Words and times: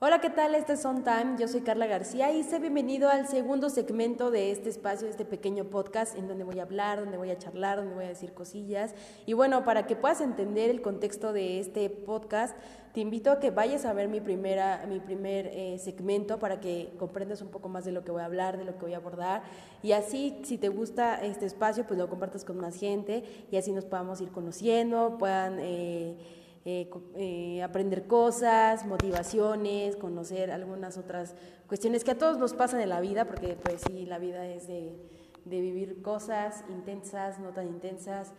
Hola, 0.00 0.20
¿qué 0.20 0.30
tal? 0.30 0.54
Este 0.54 0.74
es 0.74 0.84
On 0.84 1.02
Time. 1.02 1.34
Yo 1.40 1.48
soy 1.48 1.62
Carla 1.62 1.88
García 1.88 2.30
y 2.30 2.44
sé 2.44 2.60
bienvenido 2.60 3.08
al 3.08 3.26
segundo 3.26 3.68
segmento 3.68 4.30
de 4.30 4.52
este 4.52 4.68
espacio, 4.68 5.06
de 5.06 5.10
este 5.10 5.24
pequeño 5.24 5.64
podcast 5.64 6.16
en 6.16 6.28
donde 6.28 6.44
voy 6.44 6.60
a 6.60 6.62
hablar, 6.62 7.00
donde 7.00 7.16
voy 7.16 7.32
a 7.32 7.38
charlar, 7.38 7.78
donde 7.78 7.96
voy 7.96 8.04
a 8.04 8.08
decir 8.08 8.32
cosillas. 8.32 8.94
Y 9.26 9.32
bueno, 9.32 9.64
para 9.64 9.88
que 9.88 9.96
puedas 9.96 10.20
entender 10.20 10.70
el 10.70 10.82
contexto 10.82 11.32
de 11.32 11.58
este 11.58 11.90
podcast, 11.90 12.56
te 12.94 13.00
invito 13.00 13.32
a 13.32 13.40
que 13.40 13.50
vayas 13.50 13.84
a 13.86 13.92
ver 13.92 14.06
mi, 14.06 14.20
primera, 14.20 14.86
mi 14.88 15.00
primer 15.00 15.48
eh, 15.48 15.80
segmento 15.80 16.38
para 16.38 16.60
que 16.60 16.92
comprendas 16.96 17.42
un 17.42 17.48
poco 17.48 17.68
más 17.68 17.84
de 17.84 17.90
lo 17.90 18.04
que 18.04 18.12
voy 18.12 18.22
a 18.22 18.26
hablar, 18.26 18.56
de 18.56 18.66
lo 18.66 18.78
que 18.78 18.82
voy 18.82 18.94
a 18.94 18.98
abordar. 18.98 19.42
Y 19.82 19.90
así, 19.90 20.38
si 20.44 20.58
te 20.58 20.68
gusta 20.68 21.16
este 21.24 21.44
espacio, 21.44 21.88
pues 21.88 21.98
lo 21.98 22.08
compartas 22.08 22.44
con 22.44 22.56
más 22.58 22.76
gente 22.76 23.24
y 23.50 23.56
así 23.56 23.72
nos 23.72 23.84
podamos 23.84 24.20
ir 24.20 24.30
conociendo, 24.30 25.16
puedan... 25.18 25.58
Eh, 25.58 26.37
eh, 26.64 26.90
eh, 27.16 27.62
aprender 27.62 28.06
cosas, 28.06 28.84
motivaciones, 28.84 29.96
conocer 29.96 30.50
algunas 30.50 30.98
otras 30.98 31.34
cuestiones 31.66 32.04
que 32.04 32.10
a 32.10 32.18
todos 32.18 32.38
nos 32.38 32.54
pasan 32.54 32.80
en 32.80 32.88
la 32.88 33.00
vida, 33.00 33.24
porque 33.24 33.56
pues 33.62 33.82
sí, 33.86 34.06
la 34.06 34.18
vida 34.18 34.46
es 34.46 34.66
de, 34.66 34.96
de 35.44 35.60
vivir 35.60 36.02
cosas 36.02 36.64
intensas, 36.68 37.38
no 37.38 37.50
tan 37.50 37.68
intensas, 37.68 38.32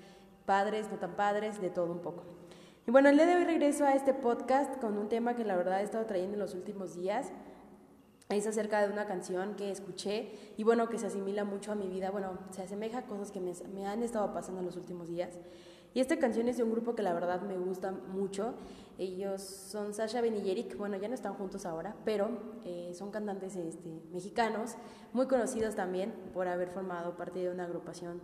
padres, 0.45 0.89
no 0.91 0.97
tan 0.97 1.15
padres, 1.15 1.61
de 1.61 1.69
todo 1.69 1.91
un 1.91 1.99
poco. 1.99 2.23
Y 2.87 2.91
bueno, 2.91 3.09
el 3.09 3.17
día 3.17 3.27
de 3.27 3.35
hoy 3.35 3.43
regreso 3.43 3.85
a 3.85 3.93
este 3.93 4.13
podcast 4.13 4.79
con 4.79 4.97
un 4.97 5.09
tema 5.09 5.35
que 5.35 5.45
la 5.45 5.55
verdad 5.55 5.79
he 5.79 5.83
estado 5.83 6.05
trayendo 6.05 6.33
en 6.33 6.39
los 6.39 6.55
últimos 6.55 6.95
días. 6.95 7.31
Es 8.29 8.45
acerca 8.45 8.81
de 8.85 8.91
una 8.91 9.05
canción 9.05 9.55
que 9.55 9.71
escuché 9.71 10.31
y 10.57 10.63
bueno, 10.63 10.88
que 10.89 10.99
se 10.99 11.07
asimila 11.07 11.43
mucho 11.45 11.71
a 11.71 11.75
mi 11.75 11.88
vida, 11.88 12.11
bueno, 12.11 12.38
se 12.51 12.61
asemeja 12.61 12.99
a 12.99 13.05
cosas 13.05 13.31
que 13.31 13.39
me, 13.39 13.53
me 13.73 13.88
han 13.88 14.03
estado 14.03 14.33
pasando 14.33 14.59
en 14.59 14.65
los 14.65 14.75
últimos 14.75 15.07
días. 15.07 15.38
Y 15.93 16.02
esta 16.02 16.17
canción 16.17 16.48
es 16.48 16.57
de 16.57 16.63
un 16.63 16.71
grupo 16.71 16.95
que 16.95 17.02
la 17.02 17.13
verdad 17.13 17.41
me 17.41 17.57
gusta 17.57 17.91
mucho. 17.91 18.53
Ellos 18.97 19.41
son 19.41 19.93
Sasha 19.93 20.21
Ben 20.21 20.35
y 20.35 20.52
Eric, 20.52 20.77
bueno, 20.77 20.97
ya 20.97 21.07
no 21.07 21.16
están 21.16 21.34
juntos 21.34 21.66
ahora, 21.66 21.95
pero 22.05 22.30
eh, 22.66 22.91
son 22.93 23.11
cantantes 23.11 23.55
este, 23.55 23.89
mexicanos, 24.11 24.75
muy 25.13 25.25
conocidos 25.28 25.75
también 25.75 26.13
por 26.33 26.47
haber 26.47 26.69
formado 26.69 27.16
parte 27.16 27.39
de 27.39 27.50
una 27.50 27.63
agrupación 27.63 28.22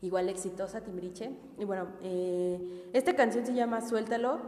igual 0.00 0.28
exitosa, 0.28 0.82
Timbriche. 0.82 1.32
Y 1.58 1.64
bueno, 1.64 1.88
eh, 2.02 2.88
esta 2.92 3.16
canción 3.16 3.44
se 3.46 3.54
llama 3.54 3.80
Suéltalo. 3.80 4.38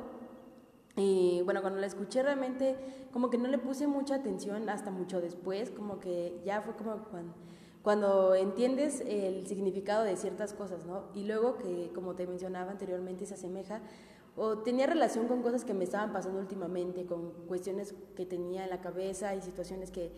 Y 0.96 1.40
bueno, 1.44 1.62
cuando 1.62 1.80
la 1.80 1.86
escuché 1.86 2.22
realmente 2.22 2.76
como 3.12 3.30
que 3.30 3.38
no 3.38 3.48
le 3.48 3.58
puse 3.58 3.86
mucha 3.86 4.16
atención 4.16 4.68
hasta 4.68 4.90
mucho 4.90 5.20
después, 5.20 5.70
como 5.70 5.98
que 5.98 6.40
ya 6.44 6.60
fue 6.60 6.74
como 6.76 7.04
cuando 7.04 7.34
cuando 7.82 8.34
entiendes 8.34 9.00
el 9.06 9.46
significado 9.46 10.04
de 10.04 10.16
ciertas 10.16 10.52
cosas, 10.52 10.84
¿no? 10.84 11.04
Y 11.14 11.24
luego 11.24 11.56
que, 11.56 11.90
como 11.94 12.14
te 12.14 12.26
mencionaba 12.26 12.70
anteriormente, 12.70 13.24
se 13.26 13.34
asemeja 13.34 13.80
o 14.36 14.58
tenía 14.58 14.86
relación 14.86 15.28
con 15.28 15.42
cosas 15.42 15.64
que 15.64 15.74
me 15.74 15.84
estaban 15.84 16.12
pasando 16.12 16.38
últimamente, 16.40 17.06
con 17.06 17.32
cuestiones 17.46 17.94
que 18.16 18.26
tenía 18.26 18.64
en 18.64 18.70
la 18.70 18.80
cabeza 18.80 19.34
y 19.34 19.40
situaciones 19.40 19.90
que, 19.90 20.12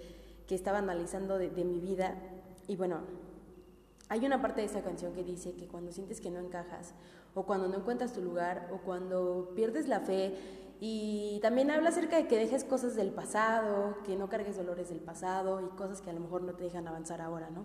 que 0.46 0.54
estaba 0.54 0.78
analizando 0.78 1.38
de, 1.38 1.50
de 1.50 1.64
mi 1.64 1.78
vida. 1.78 2.16
Y 2.66 2.76
bueno, 2.76 3.00
hay 4.08 4.26
una 4.26 4.42
parte 4.42 4.60
de 4.60 4.66
esa 4.66 4.82
canción 4.82 5.14
que 5.14 5.22
dice 5.22 5.54
que 5.54 5.66
cuando 5.66 5.92
sientes 5.92 6.20
que 6.20 6.30
no 6.30 6.40
encajas, 6.40 6.94
o 7.34 7.44
cuando 7.44 7.68
no 7.68 7.76
encuentras 7.76 8.12
tu 8.12 8.20
lugar, 8.20 8.68
o 8.72 8.78
cuando 8.78 9.52
pierdes 9.54 9.88
la 9.88 10.00
fe, 10.00 10.34
y 10.84 11.38
también 11.42 11.70
habla 11.70 11.90
acerca 11.90 12.16
de 12.16 12.26
que 12.26 12.36
dejes 12.36 12.64
cosas 12.64 12.96
del 12.96 13.12
pasado, 13.12 13.98
que 14.04 14.16
no 14.16 14.28
cargues 14.28 14.56
dolores 14.56 14.88
del 14.88 14.98
pasado 14.98 15.60
y 15.60 15.68
cosas 15.76 16.00
que 16.00 16.10
a 16.10 16.12
lo 16.12 16.18
mejor 16.18 16.42
no 16.42 16.54
te 16.54 16.64
dejan 16.64 16.88
avanzar 16.88 17.20
ahora, 17.20 17.50
¿no? 17.50 17.62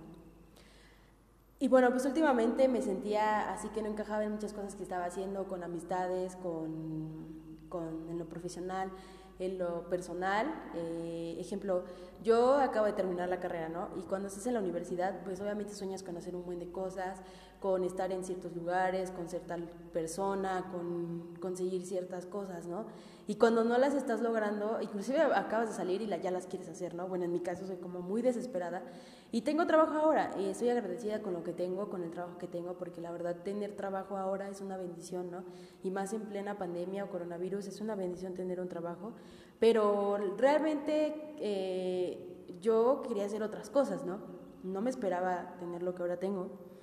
Y 1.58 1.68
bueno, 1.68 1.90
pues 1.90 2.06
últimamente 2.06 2.68
me 2.68 2.84
sentía 2.84 3.52
así 3.52 3.70
que 3.70 3.82
no 3.82 3.88
encajaba 3.88 4.24
en 4.24 4.34
muchas 4.34 4.54
cosas 4.54 4.76
que 4.76 4.84
estaba 4.84 5.06
haciendo 5.06 5.48
con 5.48 5.64
amistades, 5.64 6.36
con, 6.36 7.66
con 7.70 8.08
en 8.08 8.20
lo 8.20 8.26
profesional, 8.30 8.92
en 9.40 9.58
lo 9.58 9.88
personal. 9.90 10.48
Eh, 10.76 11.38
ejemplo, 11.40 11.84
yo 12.24 12.56
acabo 12.56 12.86
de 12.86 12.94
terminar 12.94 13.30
la 13.30 13.40
carrera, 13.40 13.70
¿no? 13.70 13.90
Y 13.98 14.02
cuando 14.02 14.28
estás 14.28 14.48
en 14.48 14.56
la 14.56 14.60
universidad, 14.60 15.24
pues 15.24 15.40
obviamente 15.42 15.74
sueñas 15.74 16.04
con 16.04 16.18
hacer 16.18 16.36
un 16.36 16.46
buen 16.46 16.60
de 16.60 16.72
cosas, 16.72 17.20
con 17.60 17.84
estar 17.84 18.12
en 18.12 18.24
ciertos 18.24 18.56
lugares, 18.56 19.12
con 19.12 19.30
ser 19.30 19.42
tal 19.42 19.64
persona, 19.94 20.70
con 20.72 21.36
conseguir 21.40 21.86
ciertas 21.86 22.26
cosas, 22.26 22.66
¿no? 22.66 22.86
Y 23.28 23.36
cuando 23.36 23.64
no 23.64 23.78
las 23.78 23.94
estás 23.94 24.22
logrando, 24.22 24.80
inclusive 24.82 25.22
acabas 25.22 25.70
de 25.70 25.76
salir 25.76 26.02
y 26.02 26.08
ya 26.08 26.32
las 26.32 26.48
quieres 26.48 26.70
hacer, 26.70 26.96
¿no? 26.96 27.08
Bueno, 27.08 27.26
en 27.26 27.32
mi 27.32 27.40
caso 27.40 27.68
soy 27.68 27.78
como 27.78 28.02
muy 28.02 28.22
desesperada 28.22 28.84
y 29.32 29.42
tengo 29.42 29.66
trabajo 29.68 29.94
ahora 29.94 30.32
y 30.40 30.46
estoy 30.46 30.70
agradecida 30.70 31.22
con 31.22 31.34
lo 31.34 31.44
que 31.44 31.54
tengo, 31.54 31.90
con 31.90 32.04
el 32.04 32.12
trabajo 32.12 32.38
que 32.38 32.48
tengo, 32.48 32.74
porque 32.78 33.02
la 33.02 33.12
verdad 33.12 33.38
tener 33.44 33.76
trabajo 33.76 34.18
ahora 34.18 34.50
es 34.50 34.62
una 34.62 34.78
bendición, 34.78 35.30
¿no? 35.30 35.44
Y 35.84 35.92
más 35.92 36.14
en 36.14 36.22
plena 36.22 36.58
pandemia 36.58 37.04
o 37.04 37.10
coronavirus 37.10 37.68
es 37.68 37.82
una 37.82 37.96
bendición 37.96 38.34
tener 38.34 38.60
un 38.60 38.70
trabajo, 38.70 39.14
pero 39.60 40.18
realmente 40.38 41.36
eh, 41.40 42.58
yo 42.62 43.02
quería 43.08 43.26
hacer 43.26 43.44
otras 43.44 43.70
cosas, 43.70 44.06
¿no? 44.06 44.20
No 44.64 44.82
me 44.82 44.90
esperaba 44.90 45.56
tener 45.60 45.84
lo 45.84 45.94
que 45.94 46.02
ahora 46.02 46.18
tengo 46.18 46.77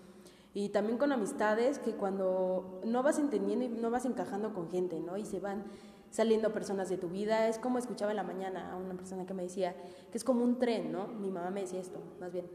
y 0.55 0.69
también 0.69 0.99
con 0.99 1.11
amistades 1.11 1.81
que 1.81 1.95
cuando 1.95 2.81
no 2.85 3.03
vas 3.03 3.19
entendiendo 3.19 3.65
y 3.65 3.69
no 3.69 3.91
vas 3.91 4.05
encajando 4.05 4.55
con 4.55 4.71
gente, 4.71 5.01
¿no? 5.01 5.17
Y 5.17 5.25
se 5.25 5.41
van 5.41 5.65
saliendo 6.11 6.53
personas 6.53 6.89
de 6.89 6.97
tu 6.97 7.09
vida, 7.09 7.49
es 7.49 7.59
como 7.59 7.77
escuchaba 7.77 8.13
en 8.13 8.17
la 8.17 8.23
mañana 8.23 8.71
a 8.71 8.77
una 8.77 8.95
persona 8.95 9.27
que 9.27 9.35
me 9.35 9.43
decía 9.43 9.75
que 10.13 10.17
es 10.17 10.23
como 10.23 10.45
un 10.45 10.61
tren, 10.61 10.93
¿no? 10.93 11.09
Mi 11.09 11.33
mamá 11.33 11.51
me 11.51 11.63
decía 11.63 11.81
esto, 11.81 11.99
más 12.21 12.33
bien. 12.33 12.47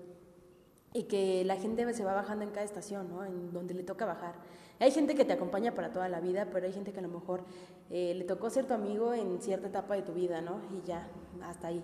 Y 0.94 1.04
que 1.04 1.44
la 1.44 1.58
gente 1.58 1.94
se 1.94 2.06
va 2.06 2.14
bajando 2.14 2.46
en 2.46 2.52
cada 2.52 2.64
estación, 2.64 3.10
¿no? 3.10 3.26
En 3.26 3.52
donde 3.52 3.74
le 3.74 3.84
toca 3.84 4.06
bajar. 4.06 4.36
Hay 4.80 4.92
gente 4.92 5.14
que 5.14 5.26
te 5.26 5.34
acompaña 5.34 5.76
para 5.76 5.92
toda 5.92 6.08
la 6.08 6.22
vida, 6.22 6.48
pero 6.54 6.68
hay 6.68 6.72
gente 6.72 6.94
que 6.94 7.00
a 7.00 7.04
lo 7.04 7.10
mejor 7.10 7.44
eh, 7.90 8.14
le 8.16 8.24
tocó 8.24 8.50
ser 8.50 8.66
tu 8.66 8.74
amigo 8.74 9.14
en 9.14 9.42
cierta 9.42 9.68
etapa 9.68 9.96
de 9.96 10.04
tu 10.04 10.14
vida, 10.14 10.40
¿no? 10.40 10.62
Y 10.72 10.88
ya, 10.88 11.10
hasta 11.44 11.68
ahí. 11.68 11.84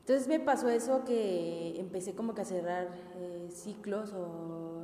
Entonces 0.00 0.26
me 0.26 0.40
pasó 0.40 0.68
eso 0.68 1.04
que 1.04 1.78
empecé 1.78 2.16
como 2.16 2.34
que 2.34 2.40
a 2.40 2.44
cerrar 2.44 2.88
eh, 3.18 3.48
ciclos 3.52 4.12
o 4.14 4.77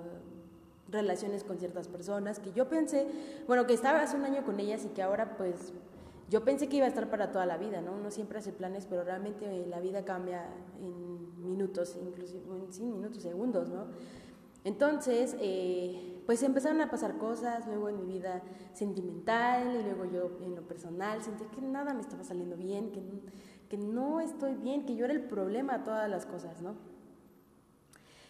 relaciones 0.89 1.45
con 1.45 1.59
ciertas 1.59 1.89
personas 1.89 2.39
que 2.39 2.53
yo 2.53 2.69
pensé, 2.69 3.07
bueno, 3.47 3.67
que 3.67 3.75
estaba 3.75 4.03
hace 4.03 4.17
un 4.17 4.25
año 4.25 4.45
con 4.45 4.61
ellas 4.61 4.85
y 4.85 4.89
que 4.89 5.03
ahora 5.03 5.37
pues 5.37 5.73
yo 6.31 6.45
pensé 6.45 6.69
que 6.69 6.77
iba 6.77 6.87
a 6.87 6.89
estar 6.89 7.11
para 7.11 7.31
toda 7.33 7.47
la 7.47 7.59
vida, 7.59 7.81
¿no? 7.81 7.93
Uno 7.93 8.11
siempre 8.11 8.39
hace 8.39 8.53
planes, 8.53 8.87
pero 8.89 9.05
realmente 9.05 9.67
la 9.67 9.81
vida 9.81 10.05
cambia 10.05 10.47
en 10.81 11.47
minutos, 11.47 11.99
inclusive 12.03 12.43
en 12.51 12.73
sí, 12.73 12.83
minutos, 12.85 13.23
segundos, 13.23 13.69
¿no? 13.69 13.87
Entonces, 14.65 15.37
eh, 15.41 16.23
pues 16.25 16.43
empezaron 16.43 16.81
a 16.81 16.91
pasar 16.91 17.19
cosas, 17.19 17.67
luego 17.67 17.91
en 17.91 17.99
mi 17.99 18.07
vida 18.15 18.43
sentimental 18.73 19.77
y 19.79 19.83
luego 19.83 20.07
yo 20.07 20.39
en 20.43 20.57
lo 20.57 20.63
personal 20.63 21.23
sentí 21.23 21.45
que 21.45 21.61
nada 21.61 21.93
me 21.93 22.01
estaba 22.01 22.25
saliendo 22.25 22.57
bien, 22.57 22.91
que, 22.91 23.03
que 23.69 23.77
no 23.77 24.21
estoy 24.21 24.55
bien, 24.55 24.87
que 24.87 24.97
yo 24.97 25.05
era 25.05 25.13
el 25.13 25.25
problema 25.25 25.75
a 25.75 25.85
todas 25.85 26.09
las 26.09 26.25
cosas, 26.25 26.63
¿no? 26.63 26.77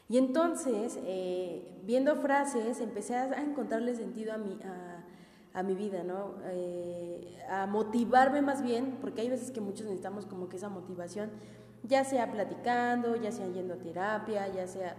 Y 0.09 0.19
entonces, 0.19 0.98
eh, 1.04 1.81
viendo 1.84 2.16
frases, 2.16 2.81
empecé 2.81 3.16
a 3.16 3.42
encontrarle 3.42 3.94
sentido 3.94 4.34
a 4.34 4.38
mi, 4.38 4.59
a, 5.54 5.62
mi 5.62 5.75
vida, 5.75 6.03
¿no? 6.03 6.34
Eh, 6.44 7.38
a 7.48 7.66
motivarme 7.66 8.43
más 8.43 8.62
bien, 8.62 8.98
porque 9.00 9.22
hay 9.22 9.31
veces 9.31 9.50
que 9.50 9.60
muchos 9.60 9.87
necesitamos 9.87 10.26
como 10.26 10.48
que 10.48 10.56
esa 10.56 10.69
motivación, 10.69 11.31
ya 11.82 12.04
sea 12.04 12.31
platicando, 12.31 13.16
ya 13.16 13.32
sea 13.32 13.48
yendo 13.48 13.75
a 13.75 13.78
terapia, 13.78 14.48
ya 14.48 14.66
sea 14.66 14.97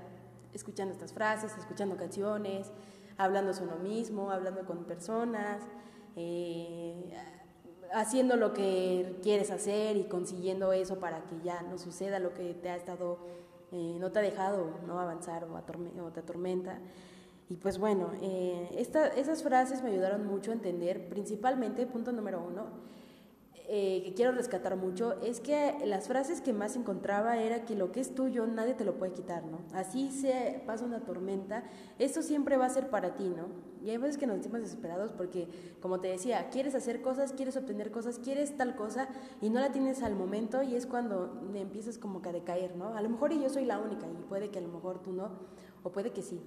escuchando 0.54 0.94
estas 0.94 1.14
frases, 1.14 1.56
escuchando 1.58 1.98
canciones, 1.98 2.72
hablando 3.18 3.54
sobre 3.54 3.76
uno 3.76 3.84
mismo, 3.84 4.32
hablando 4.32 4.66
con 4.66 4.86
personas, 4.86 5.62
eh, 6.16 7.14
haciendo 7.94 8.36
lo 8.38 8.54
que 8.54 9.20
quieres 9.22 9.52
hacer 9.52 9.98
y 9.98 10.06
consiguiendo 10.06 10.74
eso 10.74 11.00
para 11.00 11.24
que 11.26 11.40
ya 11.44 11.62
no 11.62 11.78
suceda 11.78 12.20
lo 12.20 12.34
que 12.34 12.54
te 12.54 12.70
ha 12.70 12.76
estado 12.76 13.20
eh, 13.72 13.98
no 14.00 14.12
te 14.12 14.20
ha 14.20 14.22
dejado 14.22 14.80
no 14.88 15.00
avanzar 15.00 15.46
o, 15.46 15.56
o 15.56 16.12
te 16.12 16.20
atormenta. 16.20 16.80
Y 17.50 17.58
pues 17.58 17.78
bueno, 17.78 18.12
eh, 18.22 18.70
esas 18.76 19.44
frases 19.44 19.84
me 19.84 19.92
ayudaron 19.92 20.26
mucho 20.26 20.52
a 20.52 20.56
entender, 20.56 21.08
principalmente, 21.10 21.86
punto 21.86 22.12
número 22.12 22.42
uno, 22.42 22.64
eh, 23.68 24.02
que 24.04 24.14
quiero 24.14 24.32
rescatar 24.32 24.76
mucho, 24.76 25.20
es 25.22 25.40
que 25.40 25.76
las 25.86 26.08
frases 26.08 26.42
que 26.42 26.54
más 26.54 26.76
encontraba 26.76 27.38
era 27.38 27.66
que 27.66 27.76
lo 27.76 27.92
que 27.92 28.00
es 28.00 28.14
tuyo 28.14 28.46
nadie 28.46 28.74
te 28.74 28.84
lo 28.84 28.98
puede 28.98 29.14
quitar, 29.14 29.44
¿no? 29.46 29.60
Así 29.74 30.12
se 30.12 30.62
pasa 30.66 30.86
una 30.86 31.02
tormenta, 31.02 31.64
eso 31.98 32.22
siempre 32.22 32.58
va 32.58 32.66
a 32.66 32.70
ser 32.70 32.90
para 32.90 33.16
ti, 33.16 33.30
¿no? 33.30 33.48
Y 33.84 33.90
hay 33.90 33.98
veces 33.98 34.18
que 34.18 34.28
nos 34.28 34.36
sentimos 34.36 34.62
desesperados 34.62 35.12
porque, 35.12 35.48
como 35.80 36.00
te 36.00 36.08
decía, 36.08 36.50
quieres 36.50 36.76
hacer 36.76 37.02
cosas, 37.02 37.34
quieres 37.34 37.58
obtener 37.58 37.92
cosas, 37.92 38.20
quieres 38.20 38.58
tal 38.58 38.76
cosa 38.76 39.08
y 39.42 39.50
no 39.50 39.60
la 39.60 39.72
tienes 39.72 40.04
al 40.04 40.16
momento 40.16 40.64
y 40.64 40.76
es 40.76 40.86
cuando 40.86 41.42
empiezas 41.54 41.98
como 41.98 42.22
que 42.22 42.30
a 42.30 42.34
decaer, 42.34 42.76
¿no? 42.76 42.96
A 42.96 43.02
lo 43.02 43.10
mejor 43.10 43.32
y 43.32 43.42
yo 43.42 43.50
soy 43.50 43.66
la 43.66 43.80
única 43.80 44.08
y 44.08 44.24
puede 44.24 44.50
que 44.50 44.60
a 44.60 44.62
lo 44.62 44.70
mejor 44.70 45.02
tú 45.02 45.12
no, 45.12 45.30
o 45.84 45.92
puede 45.92 46.12
que 46.12 46.22
sí. 46.22 46.42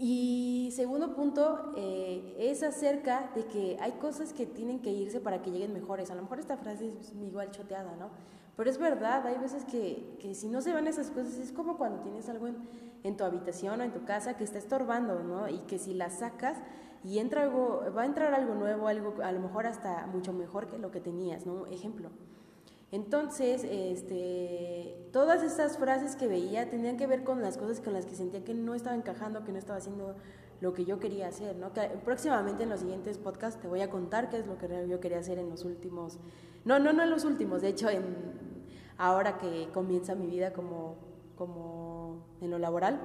Y 0.00 0.70
segundo 0.76 1.14
punto 1.14 1.72
eh, 1.76 2.36
es 2.38 2.62
acerca 2.62 3.30
de 3.34 3.46
que 3.46 3.76
hay 3.80 3.92
cosas 3.92 4.32
que 4.32 4.46
tienen 4.46 4.80
que 4.80 4.90
irse 4.90 5.18
para 5.18 5.42
que 5.42 5.50
lleguen 5.50 5.72
mejores. 5.72 6.10
A 6.12 6.14
lo 6.14 6.22
mejor 6.22 6.38
esta 6.38 6.56
frase 6.56 6.92
es 7.00 7.12
igual 7.14 7.50
choteada, 7.50 7.96
¿no? 7.96 8.10
Pero 8.56 8.70
es 8.70 8.78
verdad, 8.78 9.26
hay 9.26 9.38
veces 9.38 9.64
que, 9.64 10.16
que 10.20 10.34
si 10.34 10.48
no 10.48 10.60
se 10.60 10.72
van 10.72 10.86
esas 10.86 11.10
cosas, 11.10 11.34
es 11.38 11.52
como 11.52 11.76
cuando 11.78 12.00
tienes 12.02 12.28
algo 12.28 12.46
en, 12.46 12.56
en, 13.02 13.16
tu 13.16 13.24
habitación 13.24 13.80
o 13.80 13.84
en 13.84 13.92
tu 13.92 14.04
casa 14.04 14.36
que 14.36 14.44
está 14.44 14.58
estorbando, 14.58 15.20
¿no? 15.22 15.48
Y 15.48 15.58
que 15.60 15.78
si 15.78 15.94
las 15.94 16.20
sacas, 16.20 16.58
y 17.04 17.18
entra 17.18 17.42
algo, 17.42 17.82
va 17.96 18.02
a 18.02 18.06
entrar 18.06 18.34
algo 18.34 18.54
nuevo, 18.54 18.88
algo 18.88 19.14
a 19.22 19.32
lo 19.32 19.40
mejor 19.40 19.66
hasta 19.66 20.06
mucho 20.06 20.32
mejor 20.32 20.68
que 20.68 20.78
lo 20.78 20.90
que 20.90 21.00
tenías, 21.00 21.46
¿no? 21.46 21.66
Ejemplo. 21.66 22.10
Entonces, 22.90 23.64
este, 23.64 25.08
todas 25.12 25.42
estas 25.42 25.76
frases 25.76 26.16
que 26.16 26.26
veía 26.26 26.70
tenían 26.70 26.96
que 26.96 27.06
ver 27.06 27.22
con 27.22 27.42
las 27.42 27.58
cosas 27.58 27.80
con 27.80 27.92
las 27.92 28.06
que 28.06 28.14
sentía 28.14 28.44
que 28.44 28.54
no 28.54 28.74
estaba 28.74 28.96
encajando, 28.96 29.44
que 29.44 29.52
no 29.52 29.58
estaba 29.58 29.78
haciendo 29.78 30.16
lo 30.60 30.72
que 30.72 30.84
yo 30.84 30.98
quería 30.98 31.28
hacer, 31.28 31.56
¿no? 31.56 31.72
Que 31.72 31.82
próximamente 32.04 32.62
en 32.62 32.70
los 32.70 32.80
siguientes 32.80 33.18
podcasts 33.18 33.60
te 33.60 33.68
voy 33.68 33.82
a 33.82 33.90
contar 33.90 34.30
qué 34.30 34.38
es 34.38 34.46
lo 34.46 34.56
que 34.56 34.88
yo 34.88 35.00
quería 35.00 35.18
hacer 35.18 35.38
en 35.38 35.50
los 35.50 35.64
últimos, 35.64 36.18
no, 36.64 36.78
no, 36.78 36.92
no 36.92 37.02
en 37.02 37.10
los 37.10 37.24
últimos, 37.24 37.62
de 37.62 37.68
hecho, 37.68 37.90
en, 37.90 38.04
ahora 38.96 39.38
que 39.38 39.68
comienza 39.72 40.14
mi 40.14 40.26
vida 40.26 40.52
como, 40.52 40.96
como 41.36 42.24
en 42.40 42.50
lo 42.50 42.58
laboral, 42.58 43.00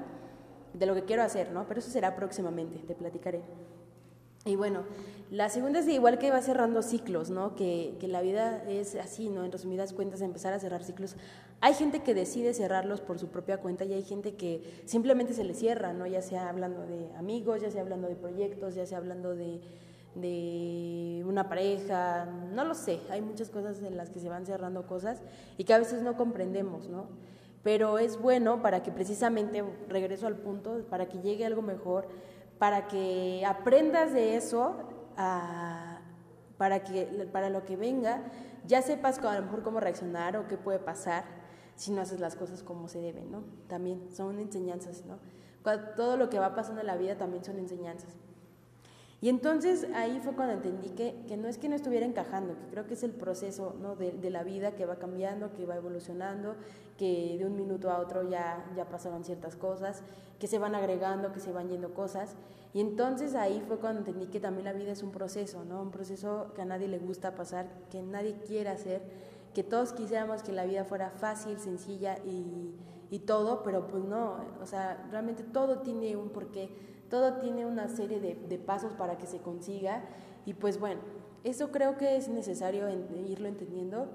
de 0.74 0.86
lo 0.86 0.96
que 0.96 1.04
quiero 1.04 1.24
hacer, 1.24 1.52
¿no? 1.52 1.68
Pero 1.68 1.80
eso 1.80 1.92
será 1.92 2.16
próximamente, 2.16 2.80
te 2.80 2.96
platicaré. 2.96 3.42
Y 4.46 4.56
bueno, 4.56 4.84
la 5.32 5.50
segunda 5.50 5.80
es 5.80 5.86
de 5.86 5.94
igual 5.94 6.20
que 6.20 6.30
va 6.30 6.42
cerrando 6.42 6.82
ciclos, 6.82 7.30
¿no? 7.30 7.56
Que, 7.56 7.96
que, 8.00 8.08
la 8.08 8.22
vida 8.22 8.64
es 8.68 8.96
así, 8.96 9.30
¿no? 9.30 9.46
En 9.46 9.52
resumidas 9.52 9.94
cuentas, 9.94 10.22
empezar 10.22 10.54
a 10.54 10.60
cerrar 10.60 10.84
ciclos. 10.84 11.16
Hay 11.62 11.74
gente 11.74 12.04
que 12.04 12.14
decide 12.14 12.54
cerrarlos 12.54 13.00
por 13.00 13.20
su 13.20 13.30
propia 13.30 13.58
cuenta 13.58 13.86
y 13.86 13.94
hay 13.94 14.04
gente 14.04 14.36
que 14.36 14.84
simplemente 14.86 15.34
se 15.34 15.46
le 15.46 15.54
cierra, 15.54 15.94
¿no? 15.94 16.06
Ya 16.06 16.22
sea 16.22 16.50
hablando 16.50 16.86
de 16.86 17.14
amigos, 17.16 17.62
ya 17.62 17.72
sea 17.72 17.82
hablando 17.82 18.10
de 18.10 18.16
proyectos, 18.16 18.76
ya 18.76 18.86
sea 18.86 18.98
hablando 18.98 19.34
de, 19.34 19.62
de 20.16 21.24
una 21.26 21.48
pareja, 21.48 22.26
no 22.54 22.66
lo 22.66 22.76
sé. 22.76 23.00
Hay 23.10 23.22
muchas 23.22 23.50
cosas 23.50 23.82
en 23.82 23.96
las 23.96 24.10
que 24.10 24.20
se 24.20 24.30
van 24.30 24.46
cerrando 24.46 24.86
cosas 24.86 25.22
y 25.58 25.64
que 25.64 25.74
a 25.74 25.80
veces 25.80 26.02
no 26.02 26.18
comprendemos, 26.18 26.90
¿no? 26.90 27.08
Pero 27.64 27.98
es 27.98 28.22
bueno 28.22 28.62
para 28.62 28.84
que 28.84 28.92
precisamente, 28.92 29.64
regreso 29.88 30.28
al 30.28 30.36
punto, 30.36 30.84
para 30.90 31.08
que 31.08 31.20
llegue 31.22 31.46
algo 31.46 31.62
mejor 31.62 32.08
para 32.64 32.88
que 32.88 33.44
aprendas 33.46 34.14
de 34.14 34.38
eso, 34.38 34.78
para, 36.58 36.82
que, 36.86 37.28
para 37.30 37.50
lo 37.50 37.66
que 37.66 37.76
venga, 37.76 38.24
ya 38.66 38.82
sepas 38.82 39.20
a 39.20 39.36
lo 39.36 39.42
mejor 39.42 39.64
cómo 39.64 39.82
reaccionar 39.82 40.38
o 40.38 40.48
qué 40.48 40.56
puede 40.56 40.80
pasar 40.80 41.26
si 41.76 41.92
no 41.92 42.00
haces 42.00 42.22
las 42.22 42.38
cosas 42.38 42.64
como 42.64 42.88
se 42.88 43.02
deben, 43.02 43.30
¿no? 43.30 43.44
También 43.68 44.10
son 44.16 44.40
enseñanzas, 44.40 45.04
¿no? 45.06 45.20
Todo 45.98 46.16
lo 46.16 46.30
que 46.30 46.40
va 46.40 46.56
pasando 46.56 46.80
en 46.80 46.88
la 46.88 46.96
vida 46.96 47.18
también 47.18 47.44
son 47.44 47.60
enseñanzas. 47.60 48.16
Y 49.24 49.30
entonces 49.30 49.88
ahí 49.96 50.20
fue 50.22 50.34
cuando 50.34 50.54
entendí 50.56 50.90
que, 50.90 51.16
que, 51.30 51.38
no 51.38 51.48
es 51.48 51.58
que 51.58 51.70
no 51.70 51.78
estuviera 51.78 52.06
encajando, 52.06 52.58
que 52.60 52.66
creo 52.70 52.88
que 52.88 52.96
es 52.96 53.04
el 53.04 53.12
proceso 53.12 53.74
¿no? 53.82 53.96
de, 53.96 54.12
de, 54.12 54.30
la 54.30 54.44
vida 54.44 54.76
que 54.76 54.86
va 54.86 54.98
cambiando, 54.98 55.54
que 55.54 55.66
va 55.66 55.78
evolucionando, 55.78 56.58
que 56.98 57.38
de 57.40 57.46
un 57.46 57.56
minuto 57.56 57.90
a 57.90 58.00
otro 58.00 58.30
ya, 58.30 58.70
ya 58.76 58.90
pasaron 58.90 59.24
ciertas 59.24 59.56
cosas, 59.56 60.04
que 60.40 60.48
se 60.48 60.60
van 60.60 60.76
agregando, 60.76 61.32
que 61.32 61.40
se 61.40 61.54
van 61.54 61.70
yendo 61.70 61.94
cosas. 61.94 62.36
Y 62.74 62.82
entonces 62.82 63.34
ahí 63.34 63.64
fue 63.66 63.78
cuando 63.78 64.00
entendí 64.00 64.26
que 64.28 64.42
también 64.42 64.66
la 64.66 64.74
vida 64.74 64.92
es 64.92 65.04
un 65.04 65.12
proceso, 65.12 65.64
¿no? 65.64 65.82
un 65.82 65.92
proceso 65.92 66.52
que 66.54 66.64
a 66.64 66.66
nadie 66.66 66.90
le 66.90 67.00
gusta 67.00 67.34
pasar, 67.34 67.70
que 67.90 68.04
nadie 68.04 68.36
quiere 68.46 68.72
hacer, 68.72 69.04
que 69.54 69.64
todos 69.64 69.94
quisiéramos 69.94 70.44
que 70.44 70.52
la 70.52 70.66
vida 70.66 70.84
fuera 70.84 71.12
fácil, 71.12 71.60
sencilla 71.60 72.18
y, 72.26 72.76
y 73.10 73.20
todo, 73.20 73.64
pero 73.64 73.88
pues 73.88 74.04
no, 74.04 74.36
o 74.62 74.66
sea, 74.66 75.08
realmente 75.12 75.44
todo 75.44 75.80
tiene 75.80 76.18
un 76.18 76.28
porqué 76.28 76.92
todo 77.14 77.34
tiene 77.34 77.64
una 77.64 77.90
serie 77.90 78.20
de, 78.20 78.58
pasos 78.58 78.94
para 78.94 79.20
que 79.20 79.28
se 79.28 79.38
consiga 79.38 80.04
y 80.48 80.56
pues 80.56 80.80
bueno, 80.80 81.00
eso 81.44 81.70
creo 81.70 81.96
que 81.96 82.16
es 82.16 82.28
necesario 82.28 82.90
irlo 82.90 83.48
entendiendo 83.48 84.08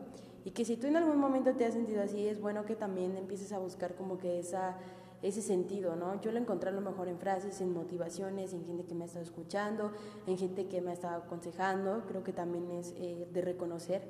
y 0.45 0.51
que 0.51 0.65
si 0.65 0.77
tú 0.77 0.89
en 0.89 0.97
algún 0.97 1.17
momento 1.17 1.55
te 1.55 1.65
has 1.65 1.75
sentido 1.75 2.03
así, 2.03 2.27
es 2.27 2.41
bueno 2.41 2.65
que 2.65 2.75
también 2.75 3.17
empieces 3.17 3.53
a 3.53 3.61
buscar 3.61 3.95
como 3.95 4.19
que 4.19 4.41
esa, 4.41 4.79
ese 5.23 5.43
sentido, 5.43 5.95
¿no? 5.95 6.21
Yo 6.21 6.33
lo 6.33 6.41
encontré 6.41 6.71
a 6.71 6.73
lo 6.73 6.81
mejor 6.81 7.07
en 7.07 7.21
frases, 7.21 7.61
en 7.61 7.73
motivaciones, 7.73 8.53
en 8.53 8.65
gente 8.65 8.85
que 8.85 8.97
me 8.97 9.05
ha 9.05 9.07
estado 9.07 9.25
escuchando, 9.25 9.93
en 10.27 10.37
gente 10.37 10.67
que 10.67 10.81
me 10.81 10.91
ha 10.91 10.95
estado 10.95 11.23
aconsejando, 11.23 12.03
creo 12.09 12.25
que 12.25 12.33
también 12.33 12.69
es 12.73 12.95
eh, 12.97 13.29
de 13.33 13.43
reconocer 13.43 14.03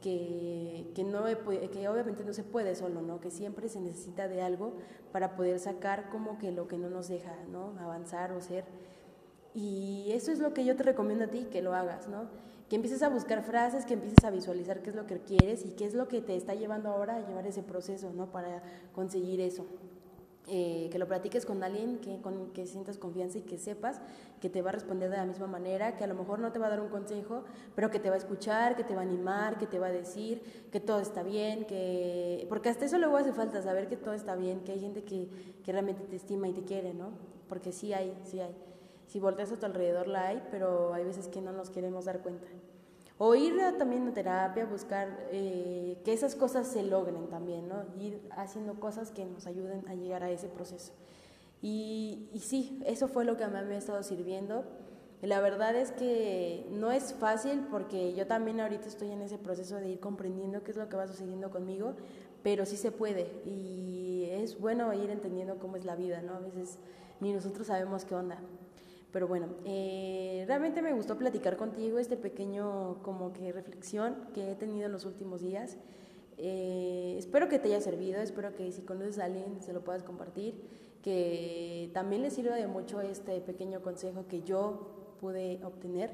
que, 0.00 0.90
que, 0.94 1.04
no, 1.04 1.24
que 1.24 1.88
obviamente 1.88 2.24
no 2.24 2.32
se 2.32 2.42
puede 2.42 2.74
solo, 2.74 3.02
¿no? 3.02 3.20
que 3.20 3.30
siempre 3.30 3.68
se 3.68 3.80
necesita 3.80 4.28
de 4.28 4.42
algo 4.42 4.74
para 5.12 5.36
poder 5.36 5.58
sacar 5.58 6.08
como 6.08 6.38
que 6.38 6.52
lo 6.52 6.68
que 6.68 6.78
no 6.78 6.88
nos 6.88 7.08
deja 7.08 7.34
¿no? 7.50 7.74
avanzar 7.78 8.32
o 8.32 8.40
ser. 8.40 8.64
Y 9.54 10.10
eso 10.12 10.30
es 10.30 10.38
lo 10.38 10.54
que 10.54 10.64
yo 10.64 10.76
te 10.76 10.84
recomiendo 10.84 11.24
a 11.24 11.28
ti, 11.28 11.48
que 11.50 11.62
lo 11.62 11.74
hagas, 11.74 12.08
¿no? 12.08 12.28
que 12.68 12.76
empieces 12.76 13.02
a 13.02 13.08
buscar 13.08 13.42
frases, 13.42 13.84
que 13.84 13.94
empieces 13.94 14.24
a 14.24 14.30
visualizar 14.30 14.80
qué 14.80 14.90
es 14.90 14.96
lo 14.96 15.04
que 15.04 15.18
quieres 15.18 15.66
y 15.66 15.70
qué 15.70 15.86
es 15.86 15.94
lo 15.94 16.06
que 16.06 16.22
te 16.22 16.36
está 16.36 16.54
llevando 16.54 16.88
ahora 16.88 17.16
a 17.16 17.26
llevar 17.26 17.44
ese 17.46 17.64
proceso 17.64 18.12
¿no? 18.12 18.30
para 18.30 18.62
conseguir 18.94 19.40
eso. 19.40 19.66
Eh, 20.48 20.88
que 20.90 20.98
lo 20.98 21.06
platiques 21.06 21.46
con 21.46 21.62
alguien 21.62 21.98
que, 21.98 22.20
con 22.22 22.50
que 22.52 22.66
sientas 22.66 22.96
confianza 22.96 23.38
y 23.38 23.42
que 23.42 23.58
sepas 23.58 24.00
que 24.40 24.48
te 24.48 24.62
va 24.62 24.70
a 24.70 24.72
responder 24.72 25.10
de 25.10 25.16
la 25.16 25.26
misma 25.26 25.46
manera, 25.46 25.96
que 25.96 26.02
a 26.02 26.06
lo 26.06 26.14
mejor 26.14 26.40
no 26.40 26.50
te 26.50 26.58
va 26.58 26.66
a 26.66 26.70
dar 26.70 26.80
un 26.80 26.88
consejo, 26.88 27.44
pero 27.76 27.90
que 27.90 28.00
te 28.00 28.08
va 28.08 28.16
a 28.16 28.18
escuchar, 28.18 28.74
que 28.74 28.82
te 28.82 28.94
va 28.94 29.02
a 29.02 29.04
animar, 29.04 29.58
que 29.58 29.66
te 29.66 29.78
va 29.78 29.88
a 29.88 29.92
decir 29.92 30.42
que 30.72 30.80
todo 30.80 30.98
está 30.98 31.22
bien, 31.22 31.66
que 31.66 32.46
porque 32.48 32.70
hasta 32.70 32.86
eso 32.86 32.98
luego 32.98 33.18
hace 33.18 33.32
falta 33.32 33.62
saber 33.62 33.86
que 33.86 33.96
todo 33.96 34.14
está 34.14 34.34
bien, 34.34 34.60
que 34.60 34.72
hay 34.72 34.80
gente 34.80 35.04
que, 35.04 35.28
que 35.62 35.72
realmente 35.72 36.04
te 36.04 36.16
estima 36.16 36.48
y 36.48 36.52
te 36.52 36.64
quiere, 36.64 36.94
¿no? 36.94 37.10
Porque 37.48 37.70
sí 37.70 37.92
hay, 37.92 38.18
sí 38.24 38.40
hay. 38.40 38.56
Si 39.06 39.20
volteas 39.20 39.52
a 39.52 39.58
tu 39.58 39.66
alrededor 39.66 40.08
la 40.08 40.28
hay, 40.28 40.42
pero 40.50 40.94
hay 40.94 41.04
veces 41.04 41.28
que 41.28 41.42
no 41.42 41.52
nos 41.52 41.70
queremos 41.70 42.06
dar 42.06 42.20
cuenta. 42.22 42.46
O 43.22 43.34
ir 43.34 43.54
también 43.76 44.08
a 44.08 44.14
terapia, 44.14 44.64
buscar 44.64 45.28
eh, 45.30 46.00
que 46.06 46.14
esas 46.14 46.34
cosas 46.34 46.66
se 46.66 46.82
logren 46.82 47.28
también, 47.28 47.68
¿no? 47.68 47.84
Ir 47.98 48.18
haciendo 48.30 48.80
cosas 48.80 49.10
que 49.10 49.26
nos 49.26 49.46
ayuden 49.46 49.86
a 49.88 49.94
llegar 49.94 50.22
a 50.24 50.30
ese 50.30 50.48
proceso. 50.48 50.94
Y, 51.60 52.30
y 52.32 52.38
sí, 52.38 52.80
eso 52.86 53.08
fue 53.08 53.26
lo 53.26 53.36
que 53.36 53.44
a 53.44 53.48
mí 53.48 53.58
me 53.68 53.74
ha 53.74 53.78
estado 53.78 54.02
sirviendo. 54.02 54.64
La 55.20 55.42
verdad 55.42 55.76
es 55.76 55.92
que 55.92 56.66
no 56.70 56.92
es 56.92 57.12
fácil 57.12 57.66
porque 57.70 58.14
yo 58.14 58.26
también 58.26 58.58
ahorita 58.58 58.88
estoy 58.88 59.10
en 59.10 59.20
ese 59.20 59.36
proceso 59.36 59.76
de 59.76 59.90
ir 59.90 60.00
comprendiendo 60.00 60.62
qué 60.62 60.70
es 60.70 60.78
lo 60.78 60.88
que 60.88 60.96
va 60.96 61.06
sucediendo 61.06 61.50
conmigo, 61.50 61.96
pero 62.42 62.64
sí 62.64 62.78
se 62.78 62.90
puede 62.90 63.30
y 63.44 64.30
es 64.30 64.58
bueno 64.58 64.94
ir 64.94 65.10
entendiendo 65.10 65.58
cómo 65.58 65.76
es 65.76 65.84
la 65.84 65.94
vida, 65.94 66.22
¿no? 66.22 66.36
A 66.36 66.40
veces 66.40 66.78
ni 67.20 67.34
nosotros 67.34 67.66
sabemos 67.66 68.06
qué 68.06 68.14
onda. 68.14 68.38
Pero 69.12 69.26
bueno, 69.26 69.48
eh, 69.64 70.44
realmente 70.46 70.82
me 70.82 70.92
gustó 70.92 71.18
platicar 71.18 71.56
contigo 71.56 71.98
este 71.98 72.16
pequeño 72.16 73.02
como 73.02 73.32
que 73.32 73.52
reflexión 73.52 74.28
que 74.32 74.52
he 74.52 74.54
tenido 74.54 74.86
en 74.86 74.92
los 74.92 75.04
últimos 75.04 75.40
días. 75.40 75.78
Eh, 76.38 77.16
espero 77.18 77.48
que 77.48 77.58
te 77.58 77.68
haya 77.68 77.80
servido, 77.80 78.20
espero 78.20 78.54
que 78.54 78.70
si 78.72 78.82
conoces 78.82 79.18
a 79.18 79.24
alguien 79.24 79.60
se 79.60 79.72
lo 79.72 79.82
puedas 79.82 80.04
compartir, 80.04 80.54
que 81.02 81.90
también 81.92 82.22
le 82.22 82.30
sirva 82.30 82.54
de 82.54 82.66
mucho 82.66 83.00
este 83.00 83.40
pequeño 83.40 83.82
consejo 83.82 84.26
que 84.28 84.42
yo 84.42 85.16
pude 85.20 85.60
obtener. 85.64 86.12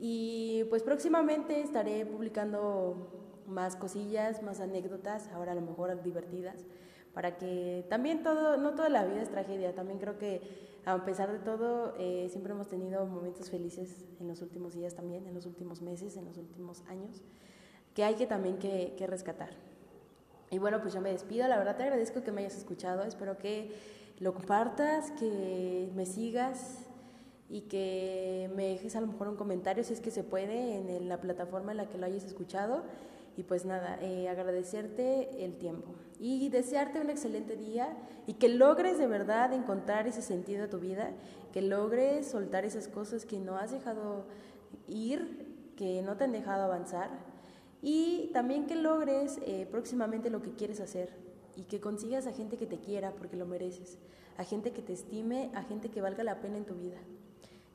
Y 0.00 0.64
pues 0.70 0.82
próximamente 0.82 1.60
estaré 1.60 2.06
publicando 2.06 3.22
más 3.46 3.76
cosillas, 3.76 4.42
más 4.42 4.60
anécdotas, 4.60 5.28
ahora 5.28 5.52
a 5.52 5.54
lo 5.54 5.60
mejor 5.60 6.02
divertidas, 6.02 6.64
para 7.12 7.36
que 7.36 7.84
también 7.88 8.22
todo, 8.22 8.56
no 8.56 8.74
toda 8.74 8.88
la 8.88 9.04
vida 9.04 9.22
es 9.22 9.30
tragedia, 9.30 9.74
también 9.74 9.98
creo 9.98 10.18
que 10.18 10.71
a 10.84 11.04
pesar 11.04 11.30
de 11.30 11.38
todo, 11.38 11.94
eh, 11.98 12.26
siempre 12.30 12.52
hemos 12.52 12.68
tenido 12.68 13.06
momentos 13.06 13.50
felices 13.50 14.04
en 14.20 14.28
los 14.28 14.42
últimos 14.42 14.74
días 14.74 14.94
también, 14.94 15.26
en 15.26 15.34
los 15.34 15.46
últimos 15.46 15.80
meses, 15.80 16.16
en 16.16 16.24
los 16.24 16.36
últimos 16.36 16.82
años, 16.88 17.22
que 17.94 18.04
hay 18.04 18.14
que 18.14 18.26
también 18.26 18.58
que, 18.58 18.94
rescatar. 19.06 19.50
Y 20.50 20.58
bueno, 20.58 20.80
pues 20.80 20.92
yo 20.92 21.00
me 21.00 21.12
despido, 21.12 21.46
la 21.48 21.56
verdad 21.56 21.76
te 21.76 21.84
agradezco 21.84 22.22
que 22.22 22.32
me 22.32 22.40
hayas 22.42 22.56
escuchado, 22.56 23.04
espero 23.04 23.38
que 23.38 23.72
lo 24.18 24.34
compartas, 24.34 25.12
que 25.12 25.88
me 25.94 26.04
sigas 26.04 26.86
y 27.52 27.60
que 27.62 28.50
me 28.56 28.68
dejes 28.68 28.96
a 28.96 29.02
lo 29.02 29.08
mejor 29.08 29.28
un 29.28 29.36
comentario 29.36 29.84
si 29.84 29.92
es 29.92 30.00
que 30.00 30.10
se 30.10 30.24
puede 30.24 30.78
en 30.78 31.06
la 31.06 31.20
plataforma 31.20 31.72
en 31.72 31.76
la 31.76 31.88
que 31.90 31.98
lo 31.98 32.06
hayas 32.06 32.24
escuchado. 32.24 32.82
Y 33.36 33.42
pues 33.42 33.66
nada, 33.66 33.98
eh, 34.00 34.28
agradecerte 34.28 35.44
el 35.44 35.56
tiempo 35.56 35.94
y 36.18 36.48
desearte 36.48 37.00
un 37.00 37.10
excelente 37.10 37.56
día 37.56 37.94
y 38.26 38.34
que 38.34 38.48
logres 38.48 38.98
de 38.98 39.06
verdad 39.06 39.52
encontrar 39.52 40.06
ese 40.06 40.22
sentido 40.22 40.64
a 40.64 40.70
tu 40.70 40.78
vida, 40.78 41.10
que 41.52 41.62
logres 41.62 42.26
soltar 42.26 42.64
esas 42.64 42.88
cosas 42.88 43.26
que 43.26 43.38
no 43.38 43.56
has 43.56 43.70
dejado 43.70 44.24
ir, 44.86 45.72
que 45.76 46.02
no 46.02 46.16
te 46.16 46.24
han 46.24 46.32
dejado 46.32 46.64
avanzar 46.64 47.10
y 47.82 48.30
también 48.32 48.66
que 48.66 48.76
logres 48.76 49.38
eh, 49.46 49.66
próximamente 49.70 50.30
lo 50.30 50.42
que 50.42 50.52
quieres 50.52 50.80
hacer 50.80 51.10
y 51.56 51.64
que 51.64 51.80
consigas 51.80 52.26
a 52.26 52.32
gente 52.32 52.56
que 52.56 52.66
te 52.66 52.78
quiera 52.78 53.12
porque 53.12 53.36
lo 53.36 53.46
mereces, 53.46 53.98
a 54.38 54.44
gente 54.44 54.72
que 54.72 54.82
te 54.82 54.92
estime, 54.92 55.50
a 55.54 55.62
gente 55.62 55.90
que 55.90 56.00
valga 56.00 56.22
la 56.22 56.40
pena 56.40 56.58
en 56.58 56.64
tu 56.64 56.74
vida. 56.74 56.98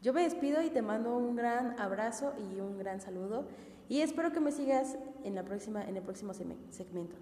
Yo 0.01 0.13
me 0.13 0.23
despido 0.23 0.61
y 0.61 0.69
te 0.69 0.81
mando 0.81 1.17
un 1.17 1.35
gran 1.35 1.79
abrazo 1.79 2.33
y 2.37 2.59
un 2.59 2.77
gran 2.77 3.01
saludo 3.01 3.47
y 3.89 4.01
espero 4.01 4.31
que 4.31 4.39
me 4.39 4.51
sigas 4.51 4.97
en, 5.23 5.35
la 5.35 5.43
próxima, 5.43 5.83
en 5.83 5.97
el 5.97 6.03
próximo 6.03 6.33
segmento. 6.33 7.15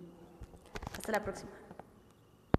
Hasta 0.94 1.12
la 1.12 1.24
próxima. 1.24 1.52